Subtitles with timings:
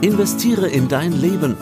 [0.00, 1.56] Investiere in dein Leben.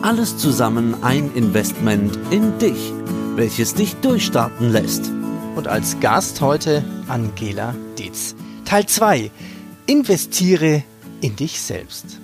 [0.00, 2.92] Alles zusammen ein Investment in dich,
[3.34, 5.10] welches dich durchstarten lässt.
[5.56, 8.36] Und als Gast heute Angela Dietz.
[8.64, 9.32] Teil 2.
[9.86, 10.84] Investiere
[11.20, 12.20] in dich selbst.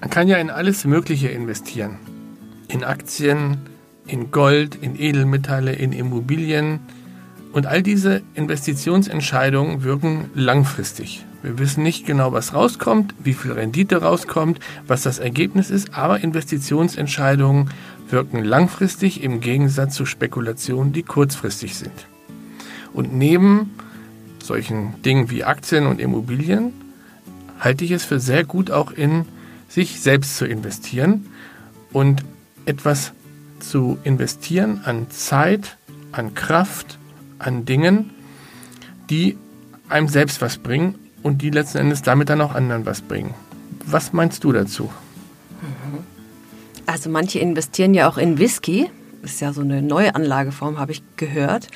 [0.00, 1.98] Man kann ja in alles Mögliche investieren.
[2.66, 3.58] In Aktien,
[4.08, 6.80] in Gold, in Edelmetalle, in Immobilien.
[7.52, 11.24] Und all diese Investitionsentscheidungen wirken langfristig.
[11.42, 16.20] Wir wissen nicht genau, was rauskommt, wie viel Rendite rauskommt, was das Ergebnis ist, aber
[16.20, 17.70] Investitionsentscheidungen
[18.10, 21.92] wirken langfristig im Gegensatz zu Spekulationen, die kurzfristig sind.
[22.92, 23.74] Und neben
[24.42, 26.72] solchen Dingen wie Aktien und Immobilien
[27.60, 29.24] halte ich es für sehr gut, auch in
[29.68, 31.26] sich selbst zu investieren
[31.92, 32.24] und
[32.64, 33.12] etwas
[33.60, 35.76] zu investieren an Zeit,
[36.10, 36.98] an Kraft,
[37.38, 38.10] an Dingen,
[39.10, 39.36] die
[39.88, 43.34] einem selbst was bringen und die letzten Endes damit dann auch anderen was bringen.
[43.86, 44.90] Was meinst du dazu?
[46.86, 48.90] Also manche investieren ja auch in Whisky.
[49.22, 51.68] Das ist ja so eine neue Anlageform, habe ich gehört.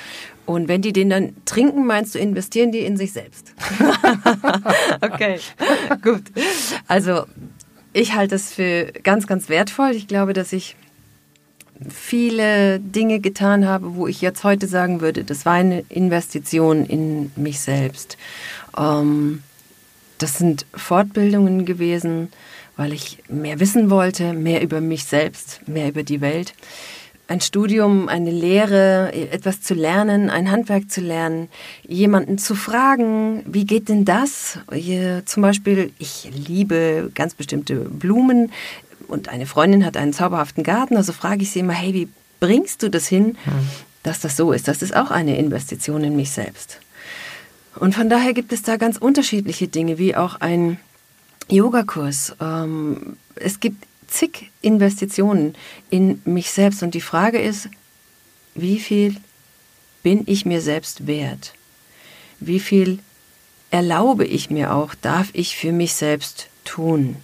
[0.47, 3.53] Und wenn die den dann trinken, meinst du, investieren die in sich selbst?
[5.01, 5.39] okay,
[6.03, 6.23] gut.
[6.89, 7.27] Also
[7.93, 9.91] ich halte es für ganz, ganz wertvoll.
[9.91, 10.77] Ich glaube, dass ich
[11.89, 17.33] viele Dinge getan habe, wo ich jetzt heute sagen würde, das war eine Investition in
[17.37, 18.17] mich selbst.
[18.77, 19.42] Ähm,
[20.19, 22.28] das sind Fortbildungen gewesen,
[22.77, 26.55] weil ich mehr wissen wollte, mehr über mich selbst, mehr über die Welt.
[27.29, 31.48] Ein Studium, eine Lehre, etwas zu lernen, ein Handwerk zu lernen,
[31.87, 34.59] jemanden zu fragen, wie geht denn das?
[34.73, 38.53] Hier, zum Beispiel, ich liebe ganz bestimmte Blumen
[39.09, 42.09] und eine Freundin hat einen zauberhaften Garten, also frage ich sie immer, hey, wie
[42.41, 43.53] bringst du das hin, hm.
[44.03, 44.69] dass das so ist?
[44.69, 46.81] Das ist auch eine Investition in mich selbst.
[47.77, 50.78] Und von daher gibt es da ganz unterschiedliche Dinge, wie auch ein
[51.48, 52.34] Yogakurs.
[52.41, 55.55] Ähm, es gibt zig Investitionen
[55.91, 57.69] in mich selbst und die Frage ist,
[58.55, 59.17] wie viel
[60.02, 61.55] bin ich mir selbst wert?
[62.41, 62.98] Wie viel
[63.70, 67.17] erlaube ich mir auch, darf ich für mich selbst tun?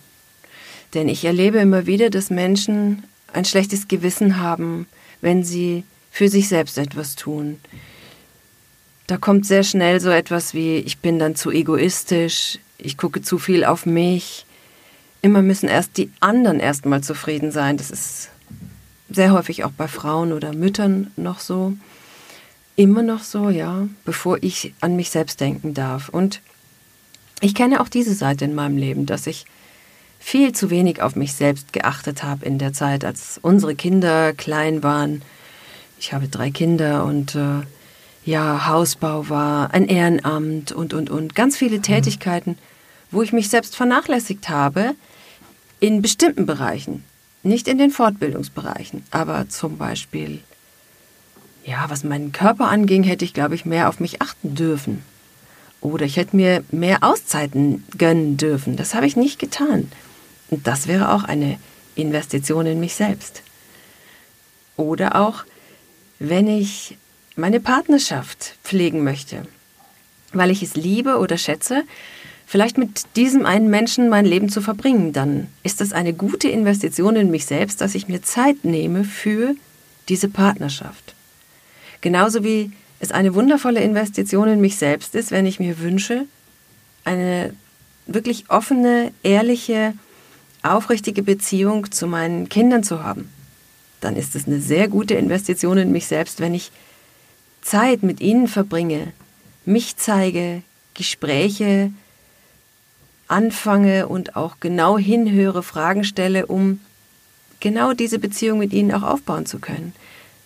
[0.95, 4.87] Denn ich erlebe immer wieder, dass Menschen ein schlechtes Gewissen haben,
[5.21, 7.61] wenn sie für sich selbst etwas tun.
[9.09, 13.39] Da kommt sehr schnell so etwas wie, ich bin dann zu egoistisch, ich gucke zu
[13.39, 14.45] viel auf mich.
[15.23, 17.79] Immer müssen erst die anderen erstmal zufrieden sein.
[17.79, 18.29] Das ist
[19.09, 21.73] sehr häufig auch bei Frauen oder Müttern noch so.
[22.77, 26.11] Immer noch so, ja, bevor ich an mich selbst denken darf.
[26.11, 26.43] Und
[27.41, 29.47] ich kenne auch diese Seite in meinem Leben, dass ich
[30.21, 34.83] viel zu wenig auf mich selbst geachtet habe in der Zeit, als unsere Kinder klein
[34.83, 35.23] waren.
[35.99, 37.63] Ich habe drei Kinder und äh,
[38.29, 41.35] ja, Hausbau war, ein Ehrenamt und, und, und.
[41.35, 41.83] Ganz viele mhm.
[41.83, 42.59] Tätigkeiten,
[43.11, 44.95] wo ich mich selbst vernachlässigt habe
[45.81, 47.05] in bestimmten Bereichen.
[47.43, 50.41] Nicht in den Fortbildungsbereichen, aber zum Beispiel,
[51.65, 55.03] ja, was meinen Körper anging, hätte ich, glaube ich, mehr auf mich achten dürfen.
[55.81, 58.77] Oder ich hätte mir mehr Auszeiten gönnen dürfen.
[58.77, 59.91] Das habe ich nicht getan.
[60.51, 61.59] Und das wäre auch eine
[61.95, 63.43] Investition in mich selbst.
[64.77, 65.45] Oder auch,
[66.19, 66.99] wenn ich
[67.39, 69.47] meine Partnerschaft pflegen möchte,
[70.33, 71.85] weil ich es liebe oder schätze,
[72.47, 77.15] vielleicht mit diesem einen Menschen mein Leben zu verbringen, dann ist das eine gute Investition
[77.17, 79.55] in mich selbst, dass ich mir Zeit nehme für
[80.09, 81.15] diese Partnerschaft.
[82.01, 86.27] Genauso wie es eine wundervolle Investition in mich selbst ist, wenn ich mir wünsche,
[87.05, 87.55] eine
[88.07, 89.95] wirklich offene, ehrliche,
[90.63, 93.31] aufrichtige Beziehung zu meinen Kindern zu haben,
[94.01, 96.73] dann ist es eine sehr gute Investition in mich selbst, wenn ich
[97.63, 99.13] Zeit mit ihnen verbringe,
[99.65, 100.63] mich zeige,
[100.95, 101.93] Gespräche
[103.29, 106.81] anfange und auch genau hinhöre, Fragen stelle, um
[107.61, 109.93] genau diese Beziehung mit ihnen auch aufbauen zu können.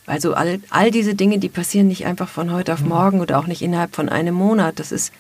[0.06, 2.88] Also all, all diese Dinge, die passieren nicht einfach von heute auf mhm.
[2.88, 4.78] morgen oder auch nicht innerhalb von einem Monat.
[4.78, 5.12] Das ist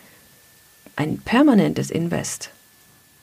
[0.96, 2.50] ein permanentes Invest.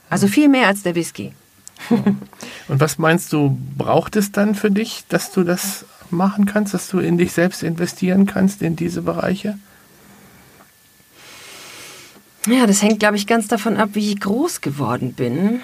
[0.09, 1.33] Also viel mehr als der Whisky.
[1.89, 6.89] Und was meinst du, braucht es dann für dich, dass du das machen kannst, dass
[6.89, 9.57] du in dich selbst investieren kannst, in diese Bereiche?
[12.47, 15.61] Ja, das hängt, glaube ich, ganz davon ab, wie ich groß geworden bin.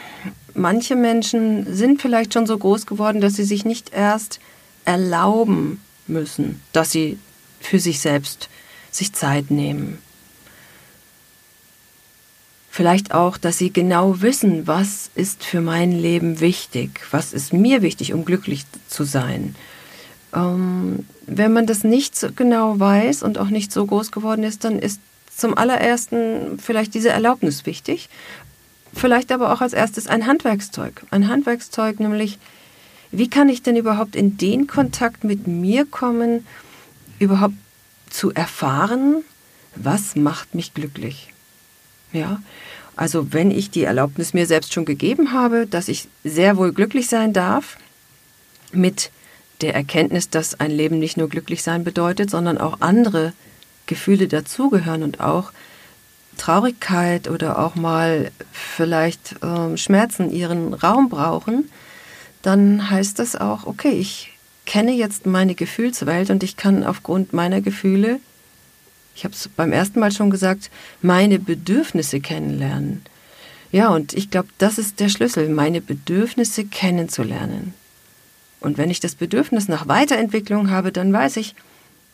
[0.54, 4.40] Manche Menschen sind vielleicht schon so groß geworden, dass sie sich nicht erst
[4.84, 7.18] erlauben müssen, dass sie
[7.60, 8.50] für sich selbst
[8.92, 9.98] sich Zeit nehmen.
[12.70, 17.82] Vielleicht auch, dass sie genau wissen, was ist für mein Leben wichtig, was ist mir
[17.82, 19.56] wichtig, um glücklich zu sein.
[20.36, 24.64] Ähm, wenn man das nicht so genau weiß und auch nicht so groß geworden ist,
[24.64, 25.00] dann ist
[25.36, 28.10] zum allerersten vielleicht diese Erlaubnis wichtig.
[28.94, 31.04] vielleicht aber auch als erstes ein Handwerkszeug.
[31.12, 32.40] Ein Handwerkszeug, nämlich,
[33.12, 36.46] wie kann ich denn überhaupt in den Kontakt mit mir kommen,
[37.20, 37.56] überhaupt
[38.10, 39.24] zu erfahren,
[39.76, 41.34] was macht mich glücklich?
[42.14, 42.42] Ja,
[42.96, 47.08] also wenn ich die Erlaubnis mir selbst schon gegeben habe, dass ich sehr wohl glücklich
[47.10, 47.78] sein darf,
[48.72, 49.12] mit
[49.62, 53.34] der Erkenntnis, dass ein Leben nicht nur glücklich sein bedeutet, sondern auch andere
[53.86, 55.52] Gefühle dazugehören und auch
[56.38, 61.70] Traurigkeit oder auch mal vielleicht äh, Schmerzen ihren Raum brauchen,
[62.42, 64.34] dann heißt das auch, okay, ich
[64.66, 68.20] kenne jetzt meine Gefühlswelt und ich kann aufgrund meiner Gefühle,
[69.16, 70.70] ich habe es beim ersten Mal schon gesagt,
[71.02, 73.04] meine Bedürfnisse kennenlernen.
[73.72, 77.74] Ja, und ich glaube, das ist der Schlüssel, meine Bedürfnisse kennenzulernen.
[78.66, 81.54] Und wenn ich das Bedürfnis nach Weiterentwicklung habe, dann weiß ich,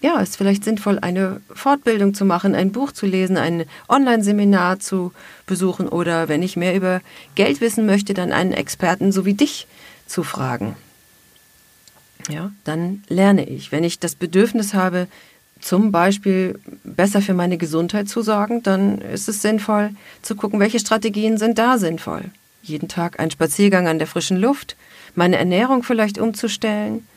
[0.02, 4.80] ja, es ist vielleicht sinnvoll, eine Fortbildung zu machen, ein Buch zu lesen, ein Online-Seminar
[4.80, 5.14] zu
[5.46, 7.00] besuchen oder wenn ich mehr über
[7.36, 9.66] Geld wissen möchte, dann einen Experten so wie dich
[10.08, 10.76] zu fragen.
[12.30, 13.72] Ja, dann lerne ich.
[13.72, 15.08] Wenn ich das Bedürfnis habe,
[15.62, 20.80] zum Beispiel besser für meine Gesundheit zu sorgen, dann ist es sinnvoll zu gucken, welche
[20.80, 22.26] Strategien sind da sinnvoll.
[22.62, 24.76] Jeden Tag ein Spaziergang an der frischen Luft,
[25.16, 27.08] meine Ernährung vielleicht umzustellen,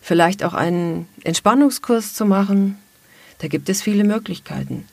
[0.00, 2.78] vielleicht auch einen Entspannungskurs zu machen.
[3.38, 4.86] Da gibt es viele Möglichkeiten.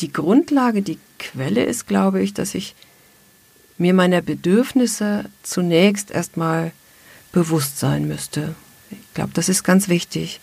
[0.00, 2.74] Die Grundlage, die Quelle ist, glaube ich, dass ich
[3.76, 6.72] mir meiner Bedürfnisse zunächst erstmal
[7.32, 8.54] bewusst sein müsste.
[8.90, 10.40] Ich glaube, das ist ganz wichtig.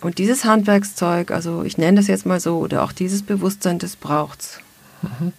[0.00, 3.96] Und dieses Handwerkszeug, also ich nenne das jetzt mal so, oder auch dieses Bewusstsein, das
[3.96, 4.60] braucht's.
[5.02, 5.32] Mhm.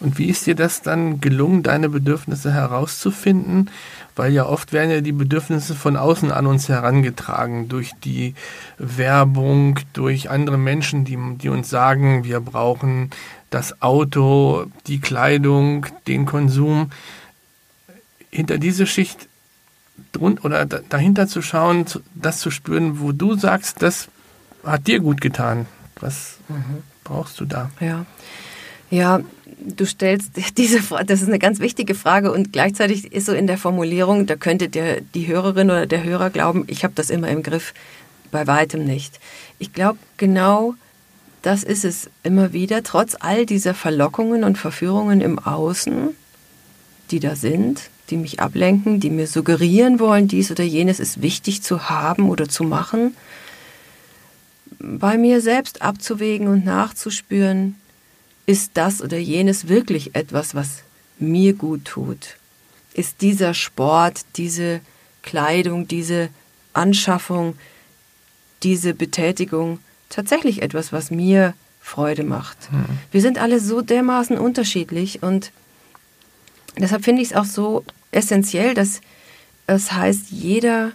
[0.00, 3.70] Und wie ist dir das dann gelungen, deine Bedürfnisse herauszufinden?
[4.14, 8.34] Weil ja oft werden ja die Bedürfnisse von außen an uns herangetragen, durch die
[8.78, 13.10] Werbung, durch andere Menschen, die, die uns sagen, wir brauchen
[13.50, 16.90] das Auto, die Kleidung, den Konsum.
[18.30, 19.28] Hinter diese Schicht
[20.18, 24.08] oder dahinter zu schauen, das zu spüren, wo du sagst, das
[24.64, 25.66] hat dir gut getan.
[26.00, 26.82] Was mhm.
[27.04, 27.70] brauchst du da?
[27.80, 28.04] Ja.
[28.90, 29.20] Ja,
[29.58, 33.46] du stellst diese Frage, das ist eine ganz wichtige Frage und gleichzeitig ist so in
[33.46, 37.28] der Formulierung, da könnte der, die Hörerin oder der Hörer glauben, ich habe das immer
[37.28, 37.74] im Griff,
[38.30, 39.20] bei weitem nicht.
[39.58, 40.74] Ich glaube, genau
[41.42, 46.08] das ist es immer wieder, trotz all dieser Verlockungen und Verführungen im Außen,
[47.12, 51.62] die da sind, die mich ablenken, die mir suggerieren wollen, dies oder jenes ist wichtig
[51.62, 53.16] zu haben oder zu machen,
[54.78, 57.76] bei mir selbst abzuwägen und nachzuspüren,
[58.46, 60.82] ist das oder jenes wirklich etwas, was
[61.18, 62.36] mir gut tut?
[62.94, 64.80] Ist dieser Sport, diese
[65.22, 66.30] Kleidung, diese
[66.72, 67.58] Anschaffung,
[68.62, 72.72] diese Betätigung tatsächlich etwas, was mir Freude macht?
[72.72, 72.86] Mhm.
[73.10, 75.50] Wir sind alle so dermaßen unterschiedlich und
[76.78, 79.00] deshalb finde ich es auch so essentiell, dass
[79.66, 80.92] es heißt, jeder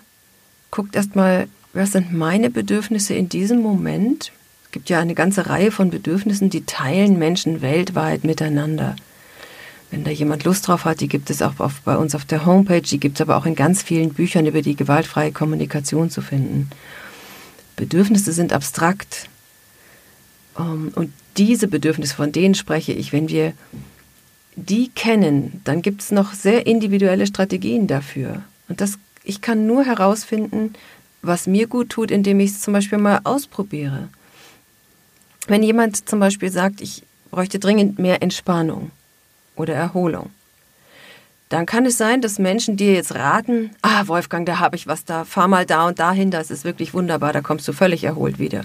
[0.71, 4.31] guckt erstmal, was sind meine Bedürfnisse in diesem Moment
[4.71, 8.95] es gibt ja eine ganze Reihe von Bedürfnissen, die teilen Menschen weltweit miteinander.
[9.89, 12.45] Wenn da jemand Lust drauf hat, die gibt es auch auf, bei uns auf der
[12.45, 16.21] Homepage, die gibt es aber auch in ganz vielen Büchern über die gewaltfreie Kommunikation zu
[16.21, 16.69] finden.
[17.75, 19.27] Bedürfnisse sind abstrakt.
[20.57, 23.51] Ähm, und diese Bedürfnisse, von denen spreche ich, wenn wir
[24.55, 28.41] die kennen, dann gibt es noch sehr individuelle Strategien dafür.
[28.69, 30.75] Und das, ich kann nur herausfinden,
[31.21, 34.07] was mir gut tut, indem ich es zum Beispiel mal ausprobiere.
[35.51, 38.89] Wenn jemand zum Beispiel sagt, ich bräuchte dringend mehr Entspannung
[39.57, 40.29] oder Erholung,
[41.49, 45.03] dann kann es sein, dass Menschen dir jetzt raten, ah, Wolfgang, da habe ich was
[45.03, 48.39] da, fahr mal da und dahin, das ist wirklich wunderbar, da kommst du völlig erholt
[48.39, 48.63] wieder.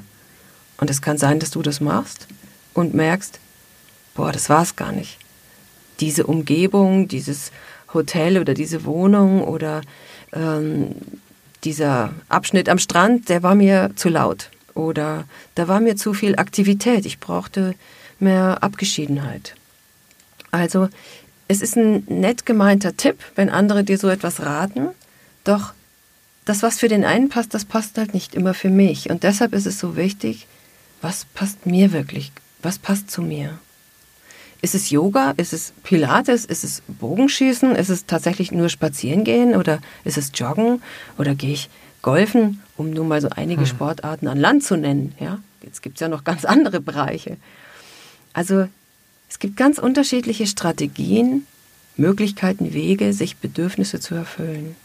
[0.76, 2.28] Und es kann sein, dass du das machst
[2.72, 3.40] und merkst,
[4.14, 5.18] boah, das war es gar nicht.
[5.98, 7.50] Diese Umgebung, dieses
[7.94, 9.80] Hotel oder diese Wohnung oder
[10.32, 10.94] ähm,
[11.64, 16.37] dieser Abschnitt am Strand, der war mir zu laut oder da war mir zu viel
[16.37, 17.75] Aktivität, ich brauchte
[18.18, 19.54] mehr Abgeschiedenheit.
[20.50, 20.88] Also
[21.49, 24.88] es ist ein nett gemeinter Tipp, wenn andere dir so etwas raten,
[25.45, 25.73] doch
[26.45, 29.11] das, was für den einen passt, das passt halt nicht immer für mich.
[29.11, 30.47] Und deshalb ist es so wichtig,
[31.00, 33.59] was passt mir wirklich, was passt zu mir.
[34.62, 35.35] Ist es Yoga?
[35.37, 36.45] Ist es Pilates?
[36.45, 37.76] Ist es Bogenschießen?
[37.76, 39.54] Ist es tatsächlich nur spazieren gehen?
[39.54, 40.83] Oder ist es Joggen?
[41.18, 41.68] Oder gehe ich
[42.06, 42.62] golfen?
[42.76, 43.66] um nur mal so einige hm.
[43.66, 45.14] Sportarten an Land zu nennen.
[45.18, 45.38] Ja?
[45.62, 47.36] Jetzt gibt es ja noch ganz andere Bereiche.
[48.32, 48.68] Also
[49.28, 51.46] es gibt ganz unterschiedliche Strategien,
[51.96, 54.76] Möglichkeiten, Wege, sich Bedürfnisse zu erfüllen.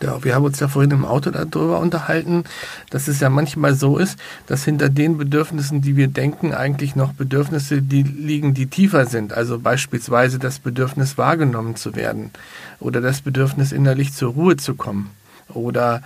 [0.00, 2.44] Genau, wir haben uns ja vorhin im Auto darüber unterhalten,
[2.90, 7.12] dass es ja manchmal so ist, dass hinter den Bedürfnissen, die wir denken, eigentlich noch
[7.12, 9.32] Bedürfnisse die liegen, die tiefer sind.
[9.32, 12.30] Also beispielsweise das Bedürfnis wahrgenommen zu werden
[12.78, 15.10] oder das Bedürfnis innerlich zur Ruhe zu kommen
[15.48, 16.02] oder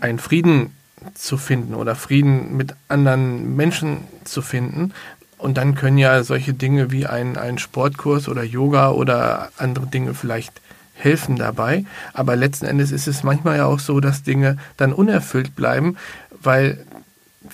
[0.00, 0.74] einen Frieden
[1.14, 4.92] zu finden oder Frieden mit anderen Menschen zu finden.
[5.36, 10.14] Und dann können ja solche Dinge wie ein, ein Sportkurs oder Yoga oder andere Dinge
[10.14, 10.60] vielleicht
[10.94, 11.84] helfen dabei.
[12.12, 15.96] Aber letzten Endes ist es manchmal ja auch so, dass Dinge dann unerfüllt bleiben,
[16.42, 16.84] weil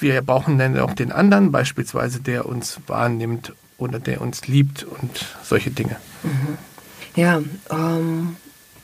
[0.00, 5.26] wir brauchen dann auch den anderen, beispielsweise der uns wahrnimmt oder der uns liebt und
[5.42, 5.96] solche Dinge.
[6.22, 6.58] Mhm.
[7.16, 8.36] Ja, ähm,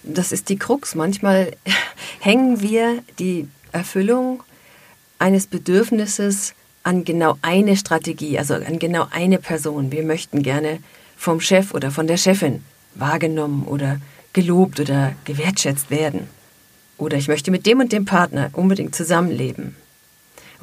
[0.02, 0.94] das ist die Krux.
[0.94, 1.52] Manchmal
[2.20, 4.42] hängen wir die Erfüllung
[5.18, 9.92] eines Bedürfnisses an genau eine Strategie, also an genau eine Person.
[9.92, 10.78] Wir möchten gerne
[11.16, 12.64] vom Chef oder von der Chefin
[12.94, 14.00] wahrgenommen oder
[14.32, 16.28] gelobt oder gewertschätzt werden.
[16.96, 19.76] Oder ich möchte mit dem und dem Partner unbedingt zusammenleben.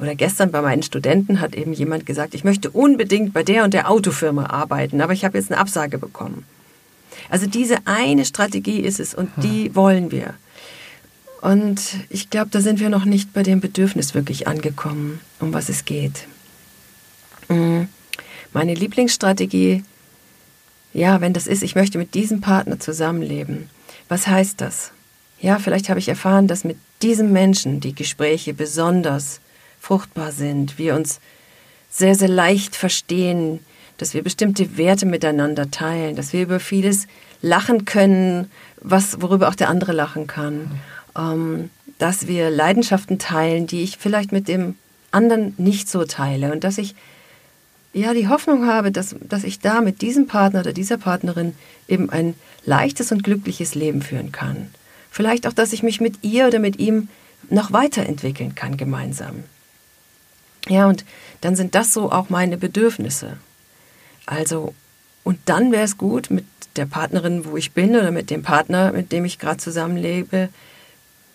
[0.00, 3.74] Oder gestern bei meinen Studenten hat eben jemand gesagt, ich möchte unbedingt bei der und
[3.74, 6.44] der Autofirma arbeiten, aber ich habe jetzt eine Absage bekommen.
[7.28, 10.34] Also diese eine Strategie ist es und die wollen wir.
[11.40, 15.68] Und ich glaube, da sind wir noch nicht bei dem Bedürfnis wirklich angekommen, um was
[15.68, 16.26] es geht.
[17.48, 17.82] Mm.
[18.52, 19.84] Meine Lieblingsstrategie
[20.92, 23.68] ja, wenn das ist, ich möchte mit diesem Partner zusammenleben.
[24.08, 24.92] Was heißt das?
[25.40, 29.40] Ja, vielleicht habe ich erfahren, dass mit diesem Menschen die Gespräche besonders
[29.80, 31.20] fruchtbar sind, wir uns
[31.90, 33.60] sehr, sehr leicht verstehen,
[33.98, 37.06] dass wir bestimmte Werte miteinander teilen, dass wir über vieles
[37.42, 38.50] lachen können,
[38.80, 40.70] was, worüber auch der andere lachen kann,
[41.16, 44.76] ähm, dass wir Leidenschaften teilen, die ich vielleicht mit dem
[45.10, 46.94] anderen nicht so teile und dass ich
[47.92, 51.54] ja die Hoffnung habe, dass, dass ich da mit diesem Partner oder dieser Partnerin
[51.88, 54.68] eben ein leichtes und glückliches Leben führen kann.
[55.10, 57.08] Vielleicht auch, dass ich mich mit ihr oder mit ihm
[57.50, 59.44] noch weiterentwickeln kann gemeinsam.
[60.68, 61.04] Ja, und
[61.40, 63.38] dann sind das so auch meine Bedürfnisse.
[64.28, 64.74] Also,
[65.24, 66.44] und dann wäre es gut, mit
[66.76, 70.50] der Partnerin, wo ich bin, oder mit dem Partner, mit dem ich gerade zusammenlebe,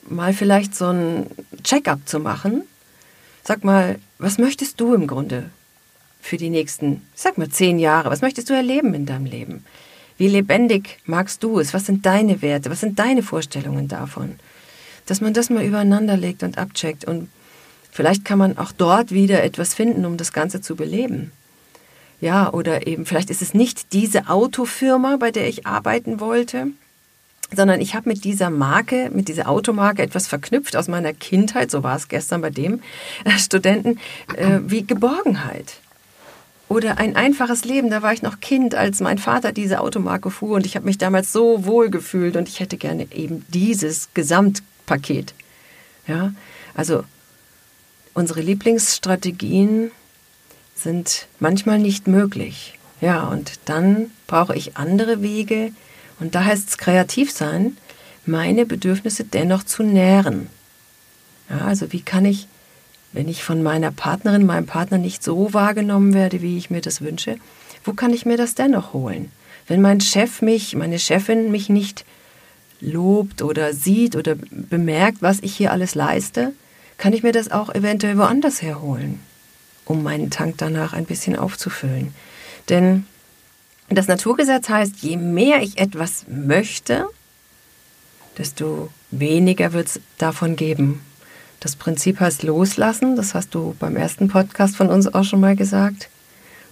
[0.07, 1.25] mal vielleicht so ein
[1.63, 2.63] Check-up zu machen.
[3.43, 5.49] Sag mal, was möchtest du im Grunde
[6.21, 8.11] für die nächsten, sag mal, zehn Jahre?
[8.11, 9.65] Was möchtest du erleben in deinem Leben?
[10.17, 11.73] Wie lebendig magst du es?
[11.73, 12.69] Was sind deine Werte?
[12.69, 14.35] Was sind deine Vorstellungen davon?
[15.07, 17.27] Dass man das mal übereinander legt und abcheckt und
[17.91, 21.31] vielleicht kann man auch dort wieder etwas finden, um das Ganze zu beleben.
[22.23, 26.67] Ja, oder eben, vielleicht ist es nicht diese Autofirma, bei der ich arbeiten wollte,
[27.53, 31.83] sondern ich habe mit dieser Marke, mit dieser Automarke etwas verknüpft aus meiner Kindheit, so
[31.83, 32.79] war es gestern bei dem
[33.37, 33.99] Studenten,
[34.37, 35.73] äh, wie Geborgenheit.
[36.69, 40.55] Oder ein einfaches Leben, da war ich noch Kind, als mein Vater diese Automarke fuhr
[40.55, 45.33] und ich habe mich damals so wohl gefühlt und ich hätte gerne eben dieses Gesamtpaket.
[46.07, 46.31] Ja,
[46.73, 47.03] also
[48.13, 49.91] unsere Lieblingsstrategien
[50.75, 52.77] sind manchmal nicht möglich.
[53.01, 55.71] Ja, und dann brauche ich andere Wege
[56.19, 57.77] und da heißt es kreativ sein,
[58.25, 60.47] meine Bedürfnisse dennoch zu nähren.
[61.49, 62.47] Ja, also wie kann ich
[63.13, 67.01] wenn ich von meiner Partnerin, meinem Partner nicht so wahrgenommen werde, wie ich mir das
[67.01, 67.37] wünsche,
[67.85, 69.31] wo kann ich mir das dennoch holen?
[69.67, 72.05] Wenn mein Chef mich, meine Chefin mich nicht
[72.81, 76.53] lobt oder sieht oder bemerkt, was ich hier alles leiste,
[76.97, 79.19] kann ich mir das auch eventuell woanders herholen,
[79.85, 82.13] um meinen Tank danach ein bisschen aufzufüllen.
[82.69, 83.05] Denn
[83.89, 87.07] das Naturgesetz heißt, je mehr ich etwas möchte,
[88.37, 91.01] desto weniger wird es davon geben,
[91.63, 95.55] das Prinzip heißt loslassen, das hast du beim ersten Podcast von uns auch schon mal
[95.55, 96.09] gesagt.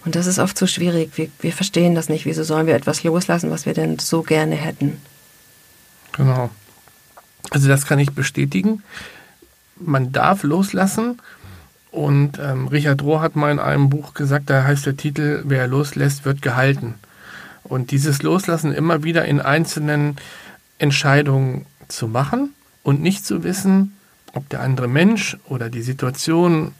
[0.04, 1.12] Und das ist oft so schwierig.
[1.16, 2.26] Wir, wir verstehen das nicht.
[2.26, 5.00] Wieso sollen wir etwas loslassen, was wir denn so gerne hätten?
[6.12, 6.50] Genau.
[7.48, 8.82] Also das kann ich bestätigen.
[9.76, 11.18] Man darf loslassen.
[11.92, 15.66] Und ähm, Richard Rohr hat mal in einem Buch gesagt, da heißt der Titel, wer
[15.66, 16.94] loslässt, wird gehalten.
[17.64, 20.16] Und dieses Loslassen immer wieder in einzelnen
[20.78, 23.94] Entscheidungen zu machen und nicht zu wissen,
[24.32, 26.72] ob der andere Mensch oder die Situation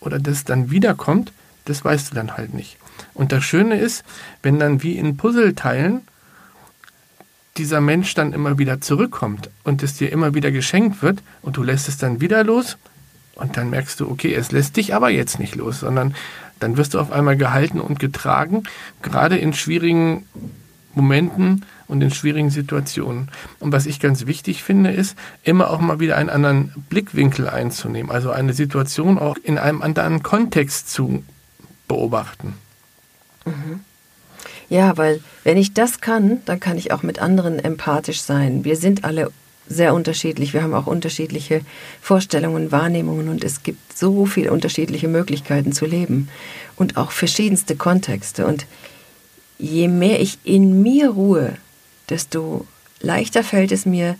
[0.00, 1.32] oder das dann wiederkommt,
[1.64, 2.76] das weißt du dann halt nicht.
[3.14, 4.04] Und das Schöne ist,
[4.42, 6.02] wenn dann wie in Puzzleteilen
[7.56, 11.62] dieser Mensch dann immer wieder zurückkommt und es dir immer wieder geschenkt wird und du
[11.62, 12.76] lässt es dann wieder los
[13.36, 16.14] und dann merkst du, okay, es lässt dich aber jetzt nicht los, sondern
[16.60, 18.62] dann wirst du auf einmal gehalten und getragen,
[19.02, 20.26] gerade in schwierigen
[20.94, 23.30] Momenten und in schwierigen Situationen.
[23.58, 28.10] Und was ich ganz wichtig finde, ist, immer auch mal wieder einen anderen Blickwinkel einzunehmen,
[28.10, 31.24] also eine Situation auch in einem anderen Kontext zu
[31.88, 32.54] beobachten.
[33.44, 33.80] Mhm.
[34.68, 38.64] Ja, weil wenn ich das kann, dann kann ich auch mit anderen empathisch sein.
[38.64, 39.30] Wir sind alle
[39.68, 40.52] sehr unterschiedlich.
[40.52, 41.62] Wir haben auch unterschiedliche
[42.00, 46.28] Vorstellungen, Wahrnehmungen und es gibt so viele unterschiedliche Möglichkeiten zu leben
[46.76, 48.46] und auch verschiedenste Kontexte.
[48.46, 48.66] Und
[49.58, 51.56] je mehr ich in mir ruhe,
[52.08, 52.66] desto
[53.00, 54.16] leichter fällt es mir,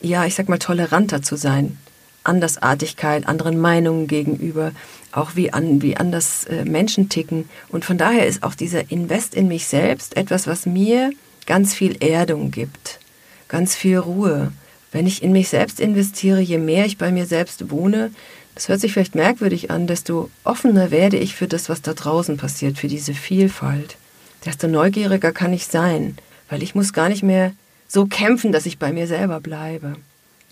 [0.00, 1.78] ja, ich sag mal, toleranter zu sein.
[2.24, 4.72] Andersartigkeit, anderen Meinungen gegenüber,
[5.12, 7.48] auch wie, an, wie anders äh, Menschen ticken.
[7.68, 11.10] Und von daher ist auch dieser Invest in mich selbst etwas, was mir
[11.46, 13.00] ganz viel Erdung gibt,
[13.48, 14.52] ganz viel Ruhe.
[14.98, 18.10] Wenn ich in mich selbst investiere, je mehr ich bei mir selbst wohne,
[18.56, 22.36] das hört sich vielleicht merkwürdig an, desto offener werde ich für das, was da draußen
[22.36, 23.96] passiert, für diese Vielfalt.
[24.44, 27.52] Desto neugieriger kann ich sein, weil ich muss gar nicht mehr
[27.86, 29.94] so kämpfen, dass ich bei mir selber bleibe.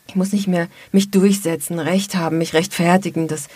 [0.07, 3.27] Ich muss nicht mehr mich durchsetzen, Recht haben, mich rechtfertigen.
[3.27, 3.49] Das,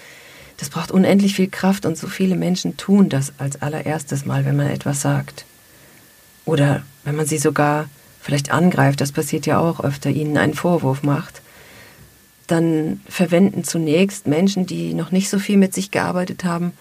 [0.56, 4.56] das braucht unendlich viel Kraft und so viele Menschen tun das als allererstes Mal, wenn
[4.56, 5.44] man etwas sagt.
[6.47, 7.88] Oder wenn man sie sogar
[8.20, 11.42] vielleicht angreift, das passiert ja auch öfter, ihnen einen Vorwurf macht.
[12.46, 16.72] Dann verwenden zunächst Menschen, die noch nicht so viel mit sich gearbeitet haben,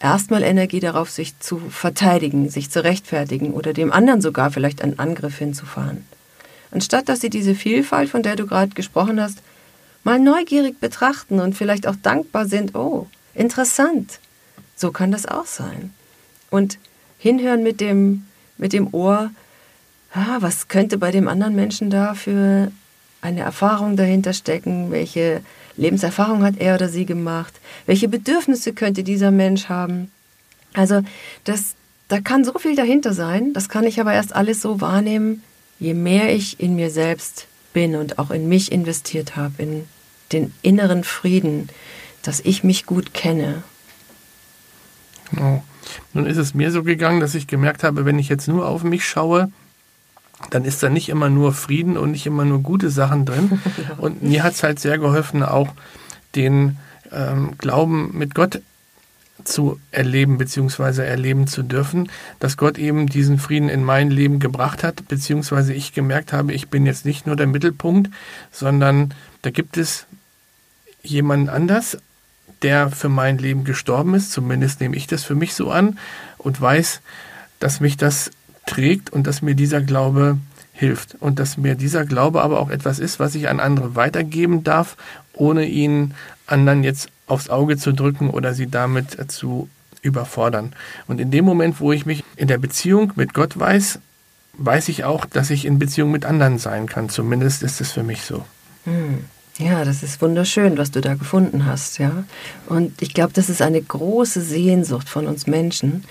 [0.00, 4.98] erstmal Energie darauf, sich zu verteidigen, sich zu rechtfertigen oder dem anderen sogar vielleicht einen
[4.98, 6.04] Angriff hinzufahren.
[6.70, 9.38] Anstatt dass sie diese Vielfalt, von der du gerade gesprochen hast,
[10.02, 14.18] mal neugierig betrachten und vielleicht auch dankbar sind, oh, interessant,
[14.76, 15.92] so kann das auch sein.
[16.50, 16.78] Und
[17.18, 18.24] hinhören mit dem,
[18.58, 19.30] mit dem Ohr,
[20.14, 22.70] ah, was könnte bei dem anderen Menschen da für
[23.20, 25.40] eine Erfahrung dahinter stecken, welche
[25.76, 27.54] Lebenserfahrung hat er oder sie gemacht,
[27.86, 30.10] welche Bedürfnisse könnte dieser Mensch haben.
[30.72, 31.02] Also
[31.44, 31.74] das,
[32.08, 35.42] da kann so viel dahinter sein, das kann ich aber erst alles so wahrnehmen,
[35.80, 39.84] je mehr ich in mir selbst bin und auch in mich investiert habe, in
[40.32, 41.68] den inneren Frieden,
[42.22, 43.62] dass ich mich gut kenne.
[45.30, 45.64] Genau.
[46.12, 48.84] Nun ist es mir so gegangen, dass ich gemerkt habe, wenn ich jetzt nur auf
[48.84, 49.50] mich schaue,
[50.50, 53.60] dann ist da nicht immer nur Frieden und nicht immer nur gute Sachen drin.
[53.98, 55.68] Und mir hat es halt sehr geholfen, auch
[56.34, 56.76] den
[57.12, 58.60] ähm, Glauben mit Gott
[59.42, 62.08] zu erleben beziehungsweise erleben zu dürfen,
[62.38, 66.68] dass Gott eben diesen Frieden in mein Leben gebracht hat, beziehungsweise ich gemerkt habe, ich
[66.68, 68.10] bin jetzt nicht nur der Mittelpunkt,
[68.52, 70.06] sondern da gibt es
[71.02, 71.98] jemanden anders,
[72.62, 75.98] der für mein Leben gestorben ist, zumindest nehme ich das für mich so an
[76.38, 77.00] und weiß,
[77.58, 78.30] dass mich das
[78.66, 80.38] trägt und dass mir dieser Glaube
[80.72, 84.64] hilft und dass mir dieser Glaube aber auch etwas ist, was ich an andere weitergeben
[84.64, 84.96] darf,
[85.32, 86.14] ohne ihn
[86.46, 89.68] anderen jetzt aufs Auge zu drücken oder sie damit zu
[90.02, 90.74] überfordern.
[91.06, 94.00] Und in dem Moment, wo ich mich in der Beziehung mit Gott weiß,
[94.54, 97.08] weiß ich auch, dass ich in Beziehung mit anderen sein kann.
[97.08, 98.44] Zumindest ist es für mich so.
[98.84, 99.24] Hm.
[99.58, 102.24] Ja, das ist wunderschön, was du da gefunden hast, ja.
[102.66, 106.04] Und ich glaube, das ist eine große Sehnsucht von uns Menschen,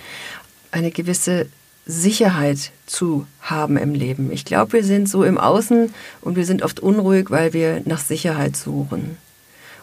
[0.72, 1.48] eine gewisse
[1.86, 4.32] Sicherheit zu haben im Leben.
[4.32, 8.00] Ich glaube, wir sind so im Außen und wir sind oft unruhig, weil wir nach
[8.00, 9.17] Sicherheit suchen.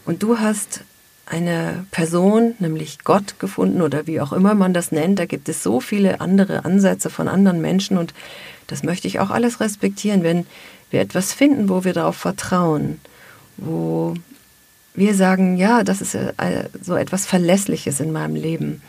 [0.07, 0.83] Und du hast
[1.27, 5.19] eine Person, nämlich Gott, gefunden oder wie auch immer man das nennt.
[5.19, 8.15] Da gibt es so viele andere Ansätze von anderen Menschen und
[8.67, 10.47] das möchte ich auch alles respektieren, wenn
[10.91, 13.01] wir etwas finden, wo wir darauf vertrauen,
[13.57, 14.15] wo
[14.95, 16.31] wir sagen, ja, das ist äh,
[16.83, 18.83] so etwas Verlässliches in meinem Leben,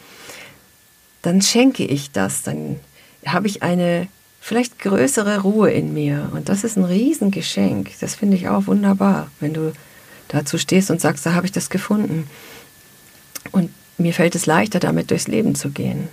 [1.22, 2.80] dann schenke ich das, dann
[3.26, 4.08] habe ich eine
[4.42, 6.30] vielleicht größere Ruhe in mir.
[6.34, 7.92] Und das ist ein Riesengeschenk.
[8.00, 9.72] Das finde ich auch wunderbar, wenn du
[10.28, 12.28] dazu stehst und sagst, da habe ich das gefunden.
[13.52, 16.10] Und mir fällt es leichter, damit durchs Leben zu gehen.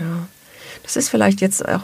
[0.00, 0.26] Ja.
[0.82, 1.82] Das ist vielleicht jetzt auch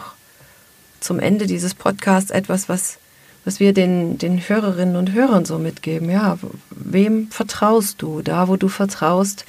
[1.00, 2.98] zum Ende dieses Podcasts etwas, was,
[3.44, 6.10] was wir den, den Hörerinnen und Hörern so mitgeben.
[6.10, 6.38] Ja,
[6.70, 8.22] wem vertraust du?
[8.22, 9.44] Da, wo du vertraust,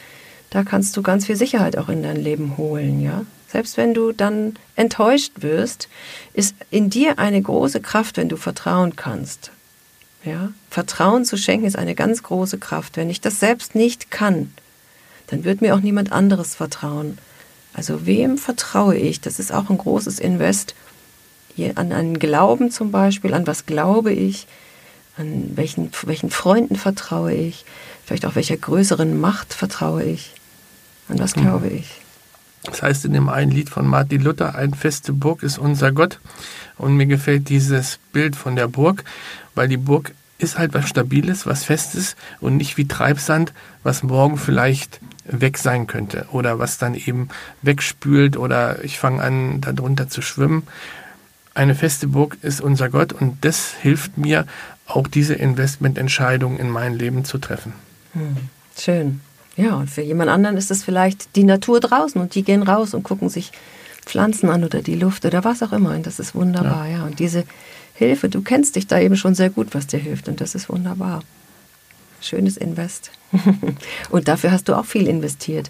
[0.49, 3.25] da kannst du ganz viel Sicherheit auch in dein Leben holen, ja.
[3.51, 5.89] Selbst wenn du dann enttäuscht wirst,
[6.33, 9.51] ist in dir eine große Kraft, wenn du vertrauen kannst.
[10.23, 10.51] Ja?
[10.69, 12.97] Vertrauen zu schenken ist eine ganz große Kraft.
[12.97, 14.53] Wenn ich das selbst nicht kann,
[15.27, 17.17] dann wird mir auch niemand anderes vertrauen.
[17.73, 19.21] Also wem vertraue ich?
[19.21, 20.75] Das ist auch ein großes Invest.
[21.55, 24.47] Hier an einen Glauben zum Beispiel, an was glaube ich,
[25.17, 27.65] an welchen, welchen Freunden vertraue ich,
[28.05, 30.33] vielleicht auch welcher größeren Macht vertraue ich,
[31.09, 31.41] an was mhm.
[31.41, 31.89] glaube ich.
[32.63, 36.19] Das heißt in dem einen Lied von Martin Luther, ein feste Burg ist unser Gott.
[36.77, 39.03] Und mir gefällt dieses Bild von der Burg,
[39.55, 44.37] weil die Burg ist halt was Stabiles, was Festes und nicht wie Treibsand, was morgen
[44.37, 47.29] vielleicht weg sein könnte oder was dann eben
[47.61, 50.63] wegspült oder ich fange an, darunter zu schwimmen.
[51.53, 54.45] Eine feste Burg ist unser Gott und das hilft mir,
[54.85, 57.73] auch diese Investmententscheidung in mein Leben zu treffen.
[58.13, 58.37] Hm,
[58.77, 59.21] schön.
[59.59, 62.93] Ja, und für jemand anderen ist es vielleicht die Natur draußen und die gehen raus
[62.93, 63.51] und gucken sich
[64.05, 65.91] Pflanzen an oder die Luft oder was auch immer.
[65.91, 66.99] Und das ist wunderbar, ja.
[66.99, 67.05] ja.
[67.05, 67.43] Und diese
[67.99, 68.29] Hilfe.
[68.29, 70.29] Du kennst dich da eben schon sehr gut, was dir hilft.
[70.29, 71.21] Und das ist wunderbar.
[72.21, 73.11] Schönes Invest.
[74.09, 75.69] und dafür hast du auch viel investiert.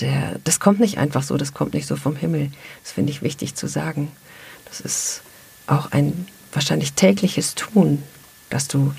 [0.00, 2.50] Der, das kommt nicht einfach so, das kommt nicht so vom Himmel.
[2.82, 4.10] Das finde ich wichtig zu sagen.
[4.64, 5.20] Das ist
[5.66, 8.02] auch ein wahrscheinlich tägliches Tun,
[8.48, 8.94] dass du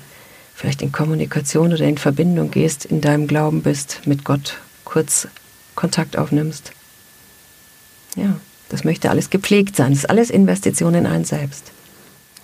[0.58, 5.28] vielleicht in Kommunikation oder in Verbindung gehst, in deinem Glauben bist, mit Gott kurz
[5.76, 6.72] Kontakt aufnimmst.
[8.16, 9.92] Ja, das möchte alles gepflegt sein.
[9.92, 11.70] Das ist alles Investition in einen selbst.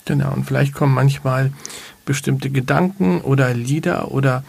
[0.04, 1.50] Genau, und vielleicht kommen manchmal
[2.04, 4.44] bestimmte Gedanken oder Lieder oder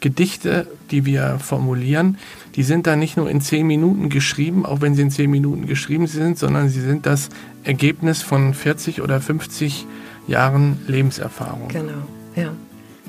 [0.00, 2.18] Gedichte, die wir formulieren,
[2.56, 5.66] die sind dann nicht nur in zehn Minuten geschrieben, auch wenn sie in zehn Minuten
[5.66, 7.28] geschrieben sind, sondern sie sind das
[7.62, 9.86] Ergebnis von 40 oder 50
[10.26, 11.68] Jahren Lebenserfahrung.
[11.68, 11.92] Genau,
[12.34, 12.50] ja.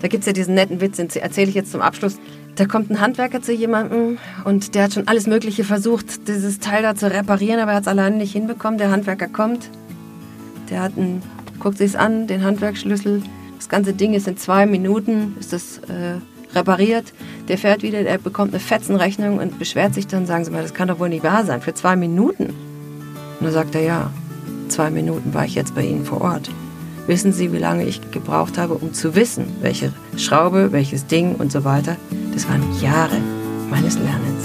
[0.02, 2.18] Da gibt es ja diesen netten Witz, den erzähle ich jetzt zum Abschluss.
[2.56, 6.84] Da kommt ein Handwerker zu jemandem und der hat schon alles Mögliche versucht, dieses Teil
[6.84, 8.78] da zu reparieren, aber er hat es alleine nicht hinbekommen.
[8.78, 9.70] Der Handwerker kommt,
[10.70, 11.22] der hat einen,
[11.60, 13.24] guckt sich's an, den Handwerksschlüssel.
[13.58, 16.20] Das ganze Ding ist in zwei Minuten, ist das äh,
[16.56, 17.14] repariert.
[17.48, 20.74] Der fährt wieder, der bekommt eine Fetzenrechnung und beschwert sich dann, sagen Sie mal, das
[20.74, 22.46] kann doch wohl nicht wahr sein, für zwei Minuten.
[22.46, 24.12] Und dann sagt er, ja,
[24.70, 26.50] zwei Minuten war ich jetzt bei Ihnen vor Ort.
[27.08, 31.52] Wissen Sie, wie lange ich gebraucht habe, um zu wissen, welche Schraube, welches Ding und
[31.52, 31.98] so weiter?
[32.34, 33.18] Das waren Jahre
[33.70, 34.44] meines Lernens.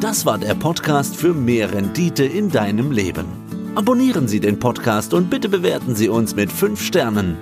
[0.00, 3.26] Das war der Podcast für mehr Rendite in deinem Leben.
[3.74, 7.36] Abonnieren Sie den Podcast und bitte bewerten Sie uns mit 5 Sternen.